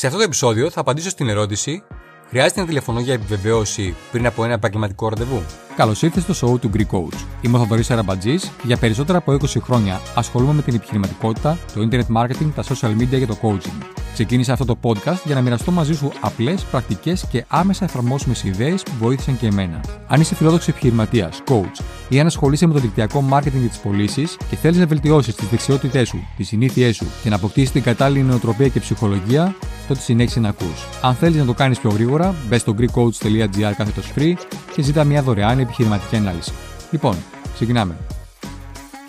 Σε 0.00 0.06
αυτό 0.06 0.18
το 0.18 0.24
επεισόδιο 0.24 0.70
θα 0.70 0.80
απαντήσω 0.80 1.08
στην 1.08 1.28
ερώτηση 1.28 1.82
Χρειάζεται 2.28 2.60
να 2.60 2.66
τηλεφωνώ 2.66 3.00
για 3.00 3.14
επιβεβαίωση 3.14 3.96
πριν 4.12 4.26
από 4.26 4.44
ένα 4.44 4.52
επαγγελματικό 4.52 5.08
ραντεβού; 5.08 5.42
Καλώς 5.76 6.02
ήρθατε 6.02 6.32
στο 6.32 6.52
show 6.54 6.60
του 6.60 6.70
Greek 6.74 6.96
Coach. 6.96 7.18
Είμαι 7.40 7.56
ο 7.56 7.60
Θοδωρής 7.60 7.90
Αραμπατζής 7.90 8.44
και 8.44 8.62
για 8.64 8.76
περισσότερα 8.76 9.18
από 9.18 9.32
20 9.32 9.36
χρόνια 9.60 10.00
ασχολούμαι 10.14 10.52
με 10.52 10.62
την 10.62 10.74
επιχειρηματικότητα, 10.74 11.58
το 11.74 11.88
internet 11.90 12.16
marketing, 12.16 12.50
τα 12.54 12.62
social 12.62 12.96
media 13.00 13.18
και 13.18 13.26
το 13.26 13.36
coaching. 13.42 13.97
Ξεκίνησα 14.12 14.52
αυτό 14.52 14.64
το 14.64 14.78
podcast 14.82 15.22
για 15.24 15.34
να 15.34 15.40
μοιραστώ 15.40 15.70
μαζί 15.70 15.94
σου 15.94 16.12
απλές, 16.20 16.62
πρακτικές 16.62 17.26
και 17.30 17.44
άμεσα 17.48 17.84
εφαρμόσιμες 17.84 18.42
ιδέες 18.42 18.82
που 18.82 18.92
βοήθησαν 18.98 19.38
και 19.38 19.46
εμένα. 19.46 19.80
Αν 20.06 20.20
είσαι 20.20 20.34
φιλόδοξος 20.34 20.68
επιχειρηματίας, 20.68 21.42
coach 21.48 21.84
ή 22.08 22.20
αν 22.20 22.26
ασχολείσαι 22.26 22.66
με 22.66 22.72
το 22.72 22.78
δικτυακό 22.78 23.24
marketing 23.32 23.42
και 23.42 23.68
τις 23.68 23.78
πωλήσεις 23.78 24.36
και 24.50 24.56
θέλεις 24.56 24.78
να 24.78 24.86
βελτιώσεις 24.86 25.34
τις 25.34 25.48
δεξιότητές 25.48 26.08
σου, 26.08 26.26
τις 26.36 26.48
συνήθειές 26.48 26.96
σου 26.96 27.06
και 27.22 27.28
να 27.28 27.36
αποκτήσεις 27.36 27.70
την 27.70 27.82
κατάλληλη 27.82 28.22
νοοτροπία 28.22 28.68
και 28.68 28.80
ψυχολογία, 28.80 29.54
τότε 29.88 30.00
συνέχισε 30.00 30.40
να 30.40 30.48
ακούς. 30.48 30.86
Αν 31.02 31.14
θέλεις 31.14 31.38
να 31.38 31.44
το 31.44 31.54
κάνεις 31.54 31.78
πιο 31.78 31.90
γρήγορα, 31.90 32.34
μπες 32.48 32.60
στο 32.60 32.74
GreekCoach.gr 32.78 33.72
κάθετος 33.76 34.12
free 34.16 34.32
και 34.74 34.82
ζητά 34.82 35.04
μια 35.04 35.22
δωρεάν 35.22 35.58
επιχειρηματική 35.58 36.16
ανάλυση. 36.16 36.52
Λοιπόν, 36.90 37.16
ξεκινάμε. 37.54 37.96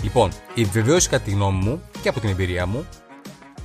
Λοιπόν, 0.01 0.29
η 0.53 0.61
επιβεβαίωση 0.61 1.09
κατά 1.09 1.23
τη 1.23 1.31
γνώμη 1.31 1.63
μου 1.63 1.81
και 2.01 2.09
από 2.09 2.19
την 2.19 2.29
εμπειρία 2.29 2.65
μου 2.65 2.85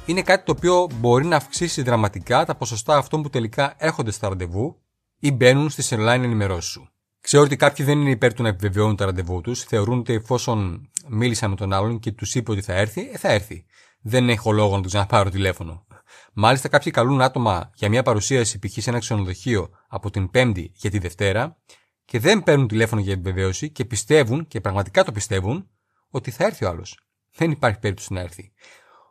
είναι 0.07 0.23
κάτι 0.23 0.45
το 0.45 0.53
οποίο 0.53 0.87
μπορεί 0.95 1.27
να 1.27 1.37
αυξήσει 1.37 1.83
δραματικά 1.83 2.45
τα 2.45 2.55
ποσοστά 2.55 2.97
αυτών 2.97 3.23
που 3.23 3.31
τελικά 3.31 3.75
έρχονται 3.79 4.11
στα 4.11 4.29
ραντεβού 4.29 4.83
ή 5.19 5.33
μπαίνουν 5.33 5.71
στις 5.71 5.93
online 5.95 6.21
ενημερώσεις 6.23 6.71
σου. 6.71 6.89
Ξέρω 7.21 7.43
ότι 7.43 7.57
κάποιοι 7.57 7.85
δεν 7.85 8.01
είναι 8.01 8.11
υπέρ 8.11 8.35
του 8.35 8.43
να 8.43 8.49
επιβεβαιώνουν 8.49 8.97
τα 8.97 9.05
ραντεβού 9.05 9.41
τους, 9.41 9.63
θεωρούν 9.63 9.99
ότι 9.99 10.13
εφόσον 10.13 10.91
μίλησα 11.09 11.49
με 11.49 11.57
τον 11.57 11.73
άλλον 11.73 11.99
και 11.99 12.13
τους 12.13 12.35
είπε 12.35 12.51
ότι 12.51 12.63
θα 12.63 12.73
έρθει, 12.73 13.11
ε, 13.13 13.19
θα 13.19 13.29
έρθει. 13.29 13.67
Δεν 14.01 14.29
έχω 14.29 14.53
λόγο 14.53 14.77
να 14.77 14.83
του 14.83 14.89
ξαναπάρω 14.89 15.31
τηλέφωνο. 15.31 15.87
Μάλιστα, 16.33 16.69
κάποιοι 16.69 16.93
καλούν 16.93 17.21
άτομα 17.21 17.71
για 17.75 17.89
μια 17.89 18.03
παρουσίαση 18.03 18.59
π.χ. 18.59 18.73
σε 18.83 18.91
ένα 18.91 18.99
ξενοδοχείο 18.99 19.71
από 19.89 20.11
την 20.11 20.31
Πέμπτη 20.31 20.73
για 20.75 20.91
τη 20.91 20.99
Δευτέρα 20.99 21.57
και 22.05 22.19
δεν 22.19 22.43
παίρνουν 22.43 22.69
τηλέφωνο 22.69 23.01
για 23.01 23.13
επιβεβαίωση 23.13 23.71
και 23.71 23.85
πιστεύουν, 23.85 24.47
και 24.47 24.61
πραγματικά 24.61 25.05
το 25.05 25.13
πιστεύουν, 25.13 25.71
ότι 26.09 26.31
θα 26.31 26.45
έρθει 26.45 26.65
ο 26.65 26.69
άλλος. 26.69 26.99
Δεν 27.37 27.51
υπάρχει 27.51 27.79
περίπτωση 27.79 28.13
να 28.13 28.21
έρθει. 28.21 28.53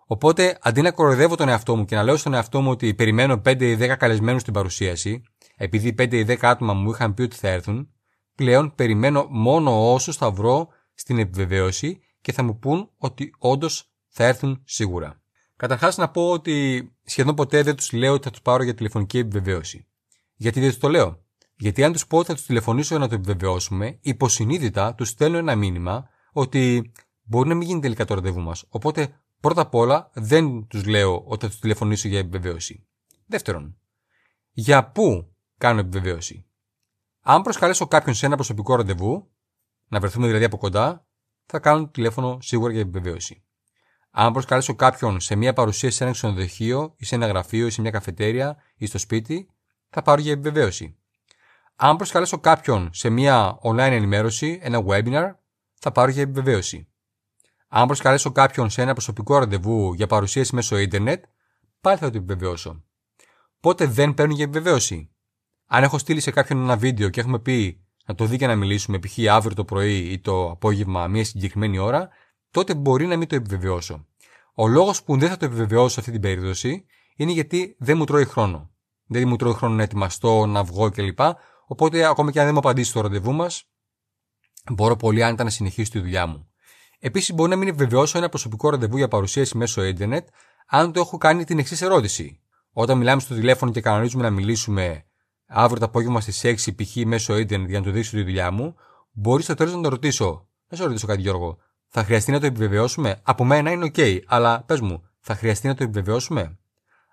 Οπότε, 0.06 0.58
αντί 0.62 0.82
να 0.82 0.92
κοροϊδεύω 0.92 1.36
τον 1.36 1.50
εαυτό 1.50 1.76
μου 1.76 1.86
και 1.86 1.96
να 1.96 2.04
λέω 2.04 2.18
στον 2.18 2.34
εαυτό 2.34 2.62
μου 2.62 2.70
ότι 2.70 2.94
περιμένω 2.94 3.42
5 3.46 3.62
ή 3.62 3.78
10 3.80 3.96
καλεσμένους 3.98 4.42
στην 4.42 4.54
παρουσίαση, 4.54 5.24
επειδή 5.56 5.96
5 5.98 6.14
ή 6.14 6.26
10 6.28 6.36
άτομα 6.42 6.74
μου 6.74 6.92
είχαν 6.92 7.14
πει 7.14 7.22
ότι 7.22 7.36
θα 7.36 7.48
έρθουν, 7.48 7.90
πλέον 8.36 8.76
περιμένω 8.76 9.28
μόνο 9.30 9.94
όσου 9.94 10.14
θα 10.14 10.32
βρω 10.32 10.68
στην 10.94 11.18
επιβεβαίωση 11.20 12.00
και 12.22 12.32
θα 12.32 12.44
μου 12.44 12.60
πούν 12.60 12.90
ότι 12.98 13.34
όντως 13.38 13.94
θα 14.08 14.24
έρθουν 14.24 14.62
σίγουρα. 14.66 15.22
Καταρχάς 15.56 15.98
να 15.98 16.10
πω 16.10 16.30
ότι 16.30 16.88
σχεδόν 17.04 17.36
ποτέ 17.36 17.64
δεν 17.64 17.76
τους 17.76 17.92
λέω 17.92 18.14
ότι 18.14 18.24
θα 18.24 18.30
τους 18.30 18.42
πάρω 18.42 18.64
για 18.64 18.74
τηλεφωνική 18.74 19.18
επιβεβαίωση. 19.18 19.88
Γιατί 20.36 20.60
δεν 20.60 20.70
τους 20.70 20.80
το 20.80 20.90
λέω. 20.90 21.24
Γιατί 21.56 21.84
αν 21.84 21.92
τους 21.92 22.08
πω 22.08 22.18
ότι 22.18 22.28
θα 22.28 22.34
τους 22.34 22.46
τηλεφωνήσω 22.46 22.96
για 22.96 23.04
να 23.04 23.10
το 23.10 23.16
επιβεβαιώσουμε, 23.16 23.98
υποσυνείδητα 24.02 24.96
τους 24.96 25.10
στέλνω 25.10 25.38
ένα 25.38 25.56
μήνυμα 25.56 26.10
ότι 26.32 26.92
μπορεί 27.24 27.50
να 27.50 27.56
μην 27.56 27.68
γίνει 27.68 27.80
τελικά 27.80 28.06
το 28.06 28.14
ραντεβού 28.14 28.42
μας. 28.42 28.66
Οπότε 28.70 29.23
πρώτα 29.44 29.62
απ' 29.62 29.76
όλα 29.76 30.10
δεν 30.14 30.68
τους 30.68 30.86
λέω 30.86 31.24
ότι 31.26 31.46
θα 31.46 31.52
τους 31.52 31.60
τηλεφωνήσω 31.60 32.08
για 32.08 32.20
επιβεβαίωση. 32.20 32.88
Δεύτερον, 33.26 33.78
για 34.52 34.92
πού 34.92 35.36
κάνω 35.58 35.80
επιβεβαίωση; 35.80 36.46
Αν 37.22 37.42
προσκαλέσω 37.42 37.88
κάποιον 37.88 38.16
σε 38.16 38.26
ένα 38.26 38.36
προσωπικό 38.36 38.76
ραντεβού, 38.76 39.32
να 39.88 40.00
βρεθούμε 40.00 40.26
δηλαδή 40.26 40.46
από 40.46 40.58
κοντά, 40.58 41.08
θα 41.46 41.60
κάνω 41.60 41.88
τηλέφωνο 41.88 42.38
σίγουρα 42.42 42.72
για 42.72 42.82
επιβεβαίωση. 42.82 43.44
Αν 44.12 44.32
προσκαλέσω 44.32 44.76
κάποιον 44.76 45.20
σε 45.20 45.36
μια 45.36 45.54
παρουσίαση 45.54 45.96
σε 45.96 46.04
ένα 46.04 46.14
ξενοδοχείο 46.14 46.94
ή 46.98 47.06
σε 47.06 47.16
ένα 47.16 47.28
γραφείο 47.28 47.66
ή 47.66 47.70
σε 47.70 47.82
μια 47.82 47.92
καφετέρια 47.92 48.58
ή 48.76 48.86
στο 48.86 48.98
σπίτι, 48.98 49.50
θα 49.90 50.02
πάρω 50.02 50.22
για 50.22 50.32
επιβεβαίωση. 50.32 50.98
Αν 51.76 51.96
προσκαλέσω 51.96 52.40
κάποιον 52.40 52.90
σε 52.94 53.10
μια 53.10 53.60
online 53.64 53.78
ενημέρωση, 53.92 54.60
ένα 54.62 54.84
webinar, 54.88 55.32
θα 55.74 55.92
πάρω 55.92 56.12
για 56.12 56.22
επιβεβαίωση. 56.22 56.88
Αν 57.76 57.86
προσκαλέσω 57.86 58.32
κάποιον 58.32 58.70
σε 58.70 58.82
ένα 58.82 58.94
προσωπικό 58.94 59.38
ραντεβού 59.38 59.94
για 59.94 60.08
παρουσίαση 60.08 60.56
μέσω 60.56 60.78
ίντερνετ, 60.78 61.24
πάλι 61.82 61.98
θα 61.98 62.10
το 62.10 62.18
επιβεβαιώσω. 62.18 62.84
Πότε 63.60 63.86
δεν 63.86 64.14
παίρνω 64.14 64.34
για 64.34 64.44
επιβεβαίωση; 64.44 65.12
Αν 65.68 65.84
έχω 65.84 65.98
στείλει 65.98 66.20
σε 66.20 66.32
κάποιον 66.32 66.62
ένα 66.62 66.78
βίντεο 66.78 67.10
και 67.10 67.20
έχουμε 67.20 67.40
πει 67.40 67.86
να 68.06 68.16
το 68.16 68.26
δει 68.26 68.38
και 68.38 68.48
να 68.48 68.56
μιλήσουμε, 68.56 69.00
π.χ. 69.00 69.18
αύριο 69.30 69.56
το 69.56 69.66
πρωί 69.66 69.98
ή 69.98 70.20
το 70.20 70.50
απόγευμα, 70.50 71.08
μια 71.08 71.26
συγκεκριμένη 71.26 71.78
ώρα, 71.78 72.10
τότε 72.52 72.76
μπορεί 72.76 73.06
να 73.06 73.18
μην 73.18 73.28
το 73.28 73.36
επιβεβαιώσω. 73.36 74.08
Ο 74.54 74.68
λόγος 74.68 75.04
που 75.04 75.18
δεν 75.18 75.30
θα 75.30 75.38
το 75.38 75.46
επιβεβαιώσω 75.46 75.90
σε 75.90 76.00
αυτή 76.00 76.12
την 76.12 76.22
περίπτωση 76.22 76.86
είναι 77.16 77.32
γιατί 77.32 77.76
δεν 77.80 77.98
μου 77.98 78.06
τρώει 78.06 78.26
χρόνο. 78.26 78.72
Δεν 79.06 79.28
μου 79.28 79.36
τρώει 79.36 79.54
χρόνο 79.54 79.76
να 79.76 79.84
ετοιμαστώ, 79.84 80.46
να 80.46 80.64
βγω 80.64 80.90
κλπ. 80.90 81.20
Οπότε, 81.66 82.06
ακόμα 82.06 82.32
και 82.32 82.40
αν 82.40 82.46
δεν 82.46 82.54
μου 82.54 82.60
απαντήσει 82.60 82.94
το 82.94 83.02
ραντεβού 83.02 83.34
μας, 83.34 83.64
μπορώ 84.72 84.96
πολύ 84.96 85.24
άνετα 85.24 85.44
να 85.44 85.50
συνεχίσω 85.50 85.92
τη 85.92 86.00
δουλειά 86.00 86.28
μου. 86.28 86.48
Επίσης, 87.06 87.34
μπορεί 87.34 87.50
να 87.50 87.56
μην 87.56 87.68
επιβεβαιώσω 87.68 88.18
ένα 88.18 88.30
προσωπικό 88.30 88.70
ραντεβού 88.70 88.98
για 88.98 89.08
παρουσίαση 89.08 89.58
μέσω 89.58 89.84
Ιντερνετ, 89.84 90.28
αν 90.68 90.92
το 90.92 91.00
έχω 91.00 91.18
κάνει 91.18 91.44
την 91.44 91.60
εξής 91.60 91.82
ερώτηση. 91.82 92.40
Όταν 92.72 92.98
μιλάμε 92.98 93.22
στο 93.22 93.36
τηλέφωνο 93.36 93.72
και 93.72 93.82
κανονίζουμε 93.82 94.24
να 94.24 94.30
μιλήσουμε 94.30 95.06
αύριο 95.48 95.80
το 95.80 95.86
απόγευμα 95.86 96.22
στις 96.22 96.42
6 96.44 96.76
π.χ. 96.76 96.96
μέσω 97.06 97.38
Ιντερνετ 97.38 97.70
για 97.70 97.80
να 97.80 97.86
του 97.86 97.92
δείξω 97.92 98.12
τη 98.12 98.24
δουλειά 98.24 98.52
μου, 98.52 98.76
μπορείς 99.12 99.46
στο 99.46 99.54
τέλος 99.54 99.74
να 99.74 99.82
το 99.82 99.90
ρωτήσω. 99.90 100.48
Να 100.68 100.78
σε 100.78 100.84
ρωτήσω 100.84 101.08
κάτι, 101.08 101.22
Γιώργο. 101.22 101.58
Θα 101.88 102.04
χρειαστεί 102.04 102.32
να 102.32 102.40
το 102.40 102.46
επιβεβαιώσουμε; 102.46 103.20
Από 103.24 103.44
μένα 103.44 103.72
είναι 103.72 103.92
OK, 103.96 104.20
αλλά 104.26 104.64
πες 104.64 104.80
μου, 104.80 105.04
θα 105.20 105.36
χρειαστεί 105.36 105.68
να 105.68 105.76
το 105.76 105.84
επιβεβαιώσουμε; 105.84 106.58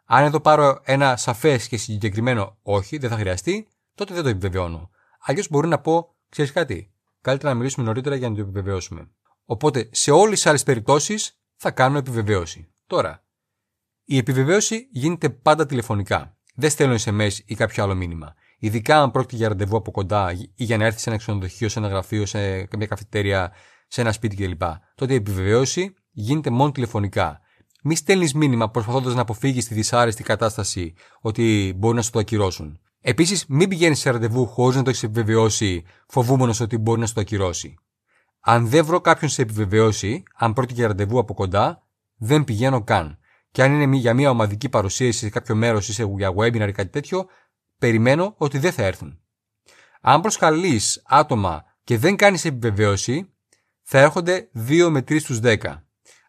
Αν 0.04 0.24
εδώ 0.24 0.40
πάρω 0.40 0.80
ένα 0.82 1.16
σαφές 1.16 1.68
και 1.68 1.76
συγκεκριμένο 1.76 2.58
όχι, 2.62 2.98
δεν 2.98 3.10
θα 3.10 3.16
χρειαστεί, 3.16 3.68
τότε 3.94 4.14
δεν 4.14 4.22
το 4.22 4.28
επιβεβαιώνω. 4.28 4.90
Αλλιώς 5.20 5.48
μπορεί 5.48 5.68
να 5.68 5.78
πω, 5.78 6.14
ξέρεις 6.28 6.52
κάτι, 6.52 6.92
καλύτερα 7.20 7.52
να 7.52 7.58
μιλήσουμε 7.58 7.86
νωρίτερα 7.86 8.14
για 8.14 8.28
να 8.28 8.34
το 8.34 8.40
επιβεβαιώσουμε. 8.40 9.10
Οπότε 9.50 9.88
σε 9.92 10.10
όλες 10.10 10.34
τις 10.34 10.46
άλλες 10.46 10.62
περιπτώσεις 10.62 11.40
θα 11.56 11.70
κάνω 11.70 11.98
επιβεβαίωση. 11.98 12.68
Τώρα, 12.86 13.24
η 14.04 14.16
επιβεβαίωση 14.16 14.88
γίνεται 14.92 15.30
πάντα 15.30 15.66
τηλεφωνικά. 15.66 16.38
Δεν 16.54 16.70
στέλνω 16.70 16.94
SMS 17.04 17.30
ή 17.44 17.54
κάποιο 17.54 17.82
άλλο 17.82 17.94
μήνυμα. 17.94 18.34
Ειδικά 18.58 19.02
αν 19.02 19.10
πρόκειται 19.10 19.36
για 19.36 19.48
ραντεβού 19.48 19.76
από 19.76 19.90
κοντά 19.90 20.32
ή 20.32 20.64
για 20.64 20.76
να 20.76 20.84
έρθει 20.84 21.00
σε 21.00 21.10
ένα 21.10 21.18
ξενοδοχείο, 21.18 21.68
σε 21.68 21.78
ένα 21.78 21.88
γραφείο, 21.88 22.26
σε 22.26 22.38
μια 22.76 22.86
καφετέρια, 22.88 23.52
σε 23.88 24.00
ένα 24.00 24.12
σπίτι 24.12 24.36
κλπ. 24.36 24.62
Τότε 24.94 25.12
η 25.12 25.16
επιβεβαίωση 25.16 25.94
γίνεται 26.10 26.50
μόνο 26.50 26.70
τηλεφωνικά. 26.70 27.40
Μη 27.82 27.94
στέλνεις 27.94 28.34
μήνυμα 28.34 28.70
προσπαθώντας 28.70 29.14
να 29.14 29.20
αποφύγεις 29.20 29.68
τη 29.68 29.74
δυσάρεστη 29.74 30.22
κατάσταση 30.22 30.94
ότι 31.20 31.74
μπορεί 31.76 31.96
να 31.96 32.02
σου 32.02 32.10
το 32.10 32.18
ακυρώσουν. 32.18 32.80
Επίσης, 33.00 33.46
μην 33.48 33.68
πηγαίνεις 33.68 33.98
σε 33.98 34.10
ραντεβού 34.10 34.46
χωρίς 34.46 34.76
να 34.76 34.82
το 34.82 34.90
έχεις 34.90 35.02
επιβεβαιώσει, 35.02 35.84
φοβούμενος 36.06 36.60
ότι 36.60 36.78
μπορεί 36.78 37.00
να 37.00 37.06
σου 37.06 37.14
το 37.14 37.20
ακυρώσει. 37.20 37.74
Αν 38.40 38.68
δεν 38.68 38.84
βρω 38.84 39.00
κάποιον 39.00 39.30
σε 39.30 39.42
επιβεβαίωση, 39.42 40.22
αν 40.34 40.52
πρόκειται 40.52 40.78
για 40.78 40.86
ραντεβού 40.88 41.18
από 41.18 41.34
κοντά, 41.34 41.86
δεν 42.16 42.44
πηγαίνω 42.44 42.84
καν. 42.84 43.18
Και 43.50 43.62
αν 43.62 43.80
είναι 43.80 43.96
για 43.96 44.14
μια 44.14 44.30
ομαδική 44.30 44.68
παρουσίαση 44.68 45.18
σε 45.18 45.30
κάποιο 45.30 45.54
μέρος 45.54 45.88
ή 45.88 45.92
σε 45.92 46.04
για 46.04 46.32
webinar 46.36 46.68
ή 46.68 46.72
κάτι 46.72 46.90
τέτοιο, 46.90 47.26
περιμένω 47.78 48.34
ότι 48.36 48.58
δεν 48.58 48.72
θα 48.72 48.82
έρθουν. 48.82 49.20
Αν 50.00 50.20
προσκαλείς 50.20 51.02
άτομα 51.06 51.64
και 51.84 51.98
δεν 51.98 52.16
κάνεις 52.16 52.44
επιβεβαίωση, 52.44 53.32
θα 53.82 53.98
έρχονται 53.98 54.50
2 54.68 54.88
με 54.90 55.00
3 55.00 55.20
στους 55.20 55.40
10. 55.42 55.56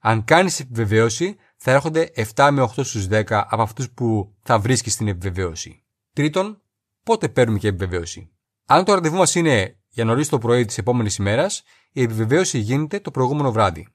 Αν 0.02 0.24
κάνεις 0.24 0.60
επιβεβαίωση, 0.60 1.36
θα 1.58 1.72
έρχονται 1.72 2.12
7 2.36 2.50
με 2.52 2.62
8 2.62 2.84
στους 2.84 3.08
10 3.08 3.46
από 3.50 3.62
αυτούς 3.62 3.92
που 3.92 4.36
θα 4.42 4.60
βρίσκεις 4.60 4.94
στην 4.94 5.08
επιβεβαίωση. 5.08 5.84
Τρίτον, 6.14 6.62
πότε 7.04 7.30
παίρνουμε 7.30 7.60
και 7.60 7.68
επιβεβαίωση. 7.68 8.32
Αν 8.66 8.86
το 8.86 8.94
ραντεβού 8.94 9.16
μας 9.16 9.36
είναι 9.36 9.81
για 9.94 10.06
νωρίς 10.06 10.30
το 10.30 10.38
πρωί 10.38 10.66
της 10.66 10.78
επόμενης 10.78 11.16
ημέρας, 11.16 11.64
η 11.92 12.02
επιβεβαίωση 12.02 12.58
γίνεται 12.58 13.00
το 13.00 13.12
προηγούμενο 13.12 13.52
βράδυ. 13.52 13.88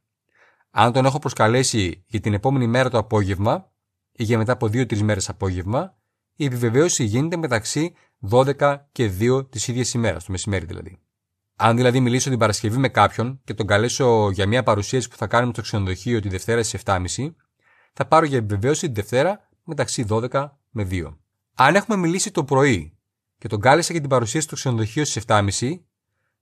Αν 0.70 0.92
τον 0.92 1.04
έχω 1.04 1.18
προσκαλέσει 1.18 2.04
για 2.06 2.20
την 2.20 2.34
επόμενη 2.34 2.66
μέρα 2.66 2.90
το 2.90 2.98
απόγευμα 2.98 3.72
ή 4.12 4.24
για 4.24 4.38
μετά 4.38 4.52
από 4.52 4.66
2-3 4.66 4.98
μέρες 4.98 5.28
απόγευμα, 5.28 5.96
η 6.36 6.44
επιβεβαίωση 6.44 7.04
γίνεται 7.04 7.36
μεταξύ 7.36 7.94
12 8.30 8.76
και 8.92 9.10
2 9.20 9.50
της 9.50 9.68
ίδιας 9.68 9.94
ημέρας, 9.94 10.24
το 10.24 10.32
μεσημέρι 10.32 10.64
δηλαδή. 10.66 10.98
Αν 11.56 11.76
δηλαδή 11.76 12.00
μιλήσω 12.00 12.30
την 12.30 12.38
Παρασκευή 12.38 12.78
με 12.78 12.88
κάποιον 12.88 13.40
και 13.44 13.54
τον 13.54 13.66
καλέσω 13.66 14.30
για 14.30 14.46
μια 14.46 14.62
παρουσίαση 14.62 15.08
που 15.08 15.16
θα 15.16 15.26
κάνουμε 15.26 15.52
στο 15.52 15.62
ξενοδοχείο 15.62 16.20
τη 16.20 16.28
Δευτέρα 16.28 16.62
στις 16.62 16.82
7.30, 16.84 17.34
θα 17.92 18.06
πάρω 18.06 18.26
για 18.26 18.38
επιβεβαίωση 18.38 18.86
τη 18.86 18.92
Δευτέρα 18.92 19.48
μεταξύ 19.64 20.06
12 20.08 20.50
με 20.70 20.88
2. 20.90 21.16
Αν 21.54 21.74
έχουμε 21.74 21.96
μιλήσει 21.96 22.30
το 22.30 22.44
πρωί 22.44 22.95
και 23.38 23.48
τον 23.48 23.60
κάλεσα 23.60 23.92
για 23.92 24.00
την 24.00 24.10
παρουσίαση 24.10 24.46
στο 24.46 24.54
ξενοδοχείο 24.54 25.04
στις 25.04 25.24
7.30, 25.26 25.48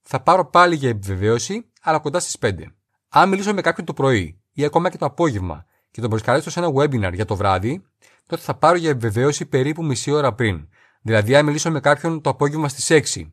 θα 0.03 0.21
πάρω 0.21 0.51
πάλι 0.51 0.75
για 0.75 0.89
επιβεβαίωση, 0.89 1.71
αλλά 1.83 1.99
κοντά 1.99 2.21
στις 2.21 2.37
5. 2.41 2.53
Αν 3.09 3.29
μιλήσω 3.29 3.55
με 3.55 3.61
κάποιον 3.61 3.87
το 3.87 3.93
πρωί 3.93 4.41
ή 4.53 4.65
ακόμα 4.65 4.91
και 4.91 4.99
το 4.99 5.07
απόγευμα 5.07 5.67
και 5.91 6.01
τον 6.01 6.11
προσκαλέσω 6.11 6.51
σε 6.51 6.59
ένα 6.59 6.69
webinar 6.75 7.13
για 7.15 7.25
το 7.25 7.37
βράδυ, 7.37 7.85
τότε 8.27 8.43
θα 8.43 8.55
πάρω 8.55 8.77
για 8.77 8.91
επιβεβαίωση 8.91 9.47
περίπου 9.47 9.85
μισή 9.85 10.11
ώρα 10.11 10.35
πριν. 10.35 10.69
Δηλαδή, 11.03 11.35
αν 11.35 11.45
μιλήσω 11.45 11.71
με 11.71 11.81
κάποιον 11.81 12.21
το 12.21 12.31
απόγευμα 12.31 12.69
στις 12.69 13.17
6 13.17 13.33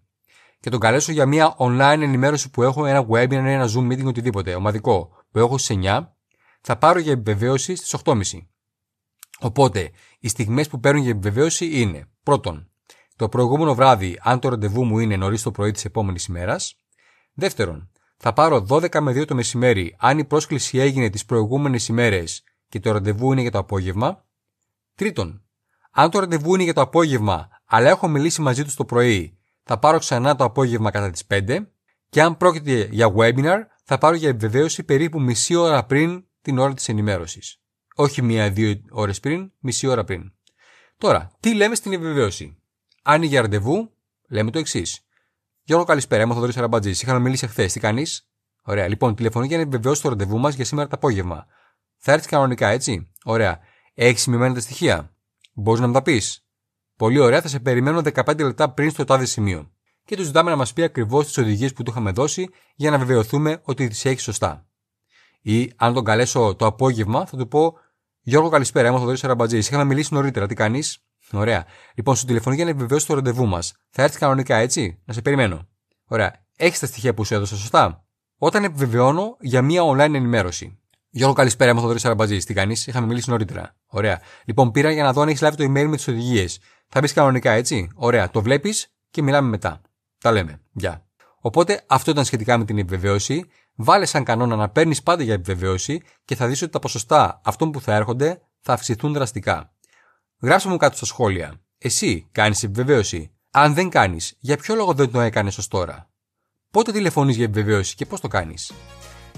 και 0.60 0.70
τον 0.70 0.80
καλέσω 0.80 1.12
για 1.12 1.26
μια 1.26 1.56
online 1.58 2.00
ενημέρωση 2.02 2.50
που 2.50 2.64
έχω, 2.64 2.86
ένα 2.86 3.06
webinar, 3.10 3.32
ένα 3.32 3.70
zoom 3.76 3.92
meeting, 3.92 4.06
οτιδήποτε, 4.06 4.56
ομαδικό, 4.56 5.10
που 5.32 5.40
έχω 5.40 5.58
στις 5.58 5.78
9, 5.84 6.08
θα 6.62 6.78
πάρω 6.78 7.00
για 7.00 7.12
επιβεβαίωση 7.12 7.76
στις 7.76 7.96
8.30. 8.04 8.22
Οπότε, 9.40 9.92
οι 10.20 10.28
στιγμές 10.28 10.68
που 10.68 10.80
παίρνουν 10.80 11.02
για 11.02 11.12
επιβεβαίωση 11.12 11.80
είναι 11.82 12.08
πρώτον, 12.24 12.71
το 13.22 13.30
προηγούμενο 13.30 13.76
βράδυ, 13.76 14.20
αν 14.22 14.40
το 14.40 14.50
ραντεβού 14.50 14.86
μου 14.86 15.00
είναι 15.00 15.16
νωρίς 15.16 15.42
το 15.42 15.52
πρωί 15.52 15.72
της 15.72 15.86
επόμενης 15.86 16.26
ημέρας. 16.26 16.76
Δεύτερον, 17.34 17.92
θα 18.18 18.34
πάρω 18.34 18.66
12 18.70 19.00
με 19.00 19.12
2 19.12 19.26
το 19.26 19.36
μεσημέρι 19.36 19.96
αν 20.00 20.18
η 20.18 20.26
πρόσκληση 20.26 20.78
έγινε 20.78 21.10
τις 21.10 21.26
προηγούμενες 21.26 21.88
ημέρες 21.88 22.44
και 22.70 22.80
το 22.80 22.92
ραντεβού 22.92 23.32
είναι 23.32 23.42
για 23.42 23.52
το 23.52 23.58
απόγευμα. 23.58 24.26
Τρίτον, 24.96 25.44
αν 25.92 26.10
το 26.10 26.20
ραντεβού 26.20 26.54
είναι 26.54 26.64
για 26.64 26.74
το 26.74 26.82
απόγευμα, 26.82 27.48
αλλά 27.66 27.90
έχω 27.90 28.08
μιλήσει 28.08 28.42
μαζί 28.42 28.64
τους 28.64 28.76
το 28.76 28.86
πρωί, 28.86 29.38
θα 29.64 29.80
πάρω 29.80 30.00
ξανά 30.00 30.36
το 30.36 30.44
απόγευμα 30.44 30.92
κατά 30.92 31.10
τις 31.10 31.24
5. 31.28 31.68
Και 32.10 32.22
αν 32.22 32.38
πρόκειται 32.38 32.88
για 32.92 33.14
webinar, 33.18 33.58
θα 33.84 33.98
πάρω 33.98 34.16
για 34.16 34.30
επιβεβαίωση 34.30 34.84
περίπου 34.84 35.22
μισή 35.22 35.56
ώρα 35.56 35.86
πριν 35.86 36.26
την 36.42 36.58
ώρα 36.58 36.74
της 36.74 36.90
ενημέρωσης. 36.90 37.62
Όχι 37.96 38.22
μία-δύο 38.22 38.82
ώρες 38.90 39.20
πριν, 39.20 39.52
μισή 39.60 39.88
ώρα 39.88 40.04
πριν. 40.04 40.34
Τώρα, 40.98 41.32
τι 41.40 41.56
λέμε 41.56 41.76
στην 41.76 41.94
επιβεβαίωση; 41.94 42.61
Αν 43.02 43.24
για 43.24 43.42
ραντεβού, 43.42 43.92
λέμε 44.28 44.52
το 44.52 44.60
εξής. 44.60 45.02
Γιώργο, 45.64 45.86
καλησπέρα. 45.86 46.22
Είμαι 46.22 46.32
ο 46.32 46.34
Θοδωρής 46.34 46.58
Αραμπατζής. 46.58 47.02
Είχαμε 47.02 47.20
μιλήσει 47.20 47.48
χθε. 47.48 47.66
Τι 47.66 47.80
κάνεις; 47.80 48.30
Ωραία. 48.64 48.88
Λοιπόν, 48.88 49.16
τηλεφωνεί 49.16 49.48
για 49.48 49.58
να 49.58 49.64
επιβεβαιώσει 49.64 50.02
το 50.02 50.10
ραντεβού 50.10 50.38
μας 50.38 50.56
για 50.56 50.66
σήμερα 50.66 50.88
το 50.88 50.96
απόγευμα. 50.96 51.46
Θα 51.98 52.12
έρθεις 52.12 52.28
κανονικά, 52.28 52.68
έτσι; 52.68 53.12
Ωραία. 53.24 53.60
Έχεις 53.94 54.22
σημειωμένα 54.22 54.54
τα 54.54 54.60
στοιχεία; 54.60 55.16
Μπορείς 55.54 55.82
να 55.82 55.88
μου 55.88 55.94
τα 55.94 56.02
πεις; 56.02 56.46
Πολύ 56.96 57.20
ωραία, 57.20 57.42
θα 57.42 57.48
σε 57.48 57.60
περιμένω 57.60 58.02
15 58.14 58.44
λεπτά 58.44 58.72
πριν 58.72 58.92
στο 58.92 59.04
τάδε 59.04 59.26
σημείο. 59.26 59.72
Και 60.06 60.16
τους 60.16 60.26
ζητάμε 60.26 60.50
να 60.50 60.56
μας 60.56 60.74
πει 60.74 60.84
ακριβώς 60.84 61.26
τις 61.26 61.38
οδηγίες 61.38 61.74
που 61.74 61.84
του 61.84 61.92
είχαμε 61.92 62.12
δώσει 62.12 62.50
για 62.76 62.92
να 62.92 62.98
βεβαιωθούμε 62.98 63.62
ότι 63.64 63.88
τις 63.88 64.06
έχει 64.06 64.20
σωστά. 64.20 64.66
Ή 65.42 65.74
αν 65.76 65.94
τον 65.94 66.04
καλέσω 66.04 66.56
το 66.56 66.66
απόγευμα, 66.66 67.26
θα 67.26 67.38
του 67.38 67.48
πω 67.48 67.74
Γιώργο, 68.22 68.50
καλησπέρα. 68.50 68.88
Είμαι 68.88 68.96
ο 68.96 69.00
Θοδωρής 69.00 69.24
Αραμπατζής. 69.24 69.68
Είχαμε 69.68 69.84
μιλήσει 69.84 70.14
νωρίτερα. 70.14 70.48
Τι 70.48 70.56
κάνεις; 70.56 71.04
Ωραία. 71.32 71.66
Λοιπόν, 71.96 72.16
σου 72.16 72.26
τηλεφωνεί 72.26 72.56
για 72.56 72.66
να 72.66 72.72
επιβεβαιώσει 72.72 73.08
το 73.08 73.14
ραντεβού 73.14 73.48
μας. 73.48 73.74
Θα 73.90 74.04
έρθει 74.04 74.18
κανονικά, 74.18 74.56
έτσι; 74.56 75.02
Να 75.06 75.14
σε 75.14 75.22
περιμένω. 75.22 75.68
Ωραία. 76.08 76.46
Έχεις 76.58 76.80
τα 76.80 76.86
στοιχεία 76.86 77.14
που 77.14 77.24
σου 77.24 77.34
έδωσα, 77.34 77.56
σωστά; 77.56 78.06
Όταν 78.38 78.64
επιβεβαιώνω 78.64 79.38
για 79.40 79.62
μία 79.62 79.82
online 79.84 80.14
ενημέρωση. 80.14 80.80
Γιώργο, 81.10 81.36
καλησπέρα, 81.36 81.70
είμαι 81.70 81.80
ο 81.80 81.82
Θοδωρής 81.82 82.06
Αραμπατζής. 82.06 82.46
Τι 82.46 82.54
κάνεις, 82.54 82.88
είχαμε 82.88 83.08
μιλήσει 83.08 83.30
νωρίτερα. 83.30 83.76
Ωραία. 83.86 84.22
Λοιπόν, 84.46 84.72
πήρα 84.72 84.92
για 84.92 85.04
να 85.04 85.14
δω 85.14 85.22
αν 85.22 85.28
έχεις 85.28 85.42
λάβει 85.42 85.56
το 85.56 85.64
email 85.64 85.86
με 85.88 85.96
τις 85.96 86.08
οδηγίες. 86.08 86.60
Θα 86.88 87.00
μπεις 87.00 87.14
κανονικά, 87.14 87.52
έτσι; 87.52 87.90
Ωραία. 87.96 88.30
Το 88.30 88.42
βλέπεις 88.42 88.94
και 89.10 89.22
μιλάμε 89.22 89.50
μετά. 89.50 89.82
Τα 90.18 90.32
λέμε. 90.32 90.62
Γεια. 90.72 91.06
Οπότε 91.40 91.82
αυτό 91.88 92.12
ήταν 92.12 92.26
σχετικά 92.26 92.58
με 92.58 92.66
την 92.66 92.78
επιβεβαίωση. 92.78 93.46
Βάλε 93.76 94.06
σαν 94.06 94.24
κανόνα 94.24 94.56
να 94.56 94.70
παίρνεις 94.70 95.04
πάντα 95.04 95.24
για 95.24 95.34
επιβεβαίωση 95.34 96.02
και 96.26 96.36
θα 96.36 96.48
δεις 96.48 96.62
ότι 96.62 96.72
τα 96.72 96.80
ποσοστά 96.80 97.42
αυτών 97.44 97.72
που 97.72 97.82
θα 97.82 97.96
έρχονται 97.96 98.42
θα 98.62 98.74
αυξηθούν 98.74 99.14
δραστικά. 99.14 99.74
Γράψτε 100.42 100.70
μου 100.70 100.78
κάτω 100.78 100.96
στα 100.96 101.06
σχόλια. 101.06 101.54
Εσύ 101.78 102.28
κάνεις 102.32 102.64
επιβεβαίωση. 102.64 103.32
Αν 103.52 103.74
δεν 103.74 103.90
κάνεις, 103.90 104.36
για 104.40 104.58
ποιο 104.58 104.76
λόγο 104.76 104.94
δεν 104.94 105.12
το 105.12 105.20
έκανες 105.20 105.58
ως 105.58 105.68
τώρα; 105.68 106.10
Πότε 106.72 106.92
τηλεφωνείς 106.92 107.36
για 107.36 107.46
επιβεβαίωση 107.46 107.96
και 107.96 108.06
πώς 108.06 108.20
το 108.20 108.28
κάνεις; 108.28 108.72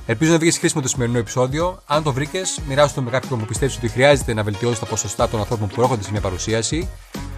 Ελπίζω 0.06 0.32
να 0.32 0.38
βγεις 0.38 0.58
χρήσιμο 0.58 0.82
το 0.82 0.88
σημερινό 0.88 1.18
επεισόδιο. 1.18 1.82
Αν 1.86 2.04
το 2.04 2.14
βρήκες, 2.14 2.60
μοιράσου 2.68 2.96
το 2.96 3.02
με 3.02 3.10
κάποιον 3.10 3.40
που 3.40 3.46
πιστεύει 3.46 3.78
ότι 3.78 3.88
χρειάζεται 3.88 4.34
να 4.34 4.44
βελτιώσει 4.44 4.80
τα 4.80 4.86
ποσοστά 4.86 5.30
των 5.30 5.40
ανθρώπων 5.40 5.68
που 5.68 5.82
έρχονται 5.82 6.04
σε 6.04 6.12
μια 6.12 6.22
παρουσίαση. 6.22 6.90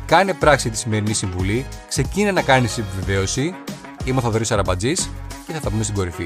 Κάνε 0.05 0.33
πράξη 0.33 0.69
τη 0.69 0.77
σημερινή 0.77 1.13
συμβουλή. 1.13 1.65
Ξεκίνε 1.87 2.31
να 2.31 2.41
κάνεις 2.41 2.77
επιβεβαίωση. 2.77 3.55
Είμαι 4.05 4.17
ο 4.17 4.21
Θοδωρής 4.21 4.51
Αραμπατζής 4.51 5.09
και 5.47 5.53
θα 5.53 5.59
τα 5.59 5.69
πούμε 5.69 5.83
στην 5.83 5.95
κορυφή. 5.95 6.25